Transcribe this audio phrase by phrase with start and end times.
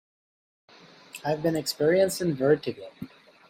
[1.23, 2.89] I've been experiencing Vertigo.